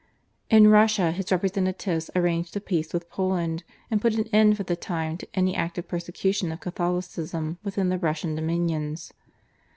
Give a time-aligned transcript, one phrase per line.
[0.49, 4.75] In Russia his representatives arranged a peace with Poland, and put an end for the
[4.75, 9.13] time to any active persecution of Catholicism within the Russian dominions.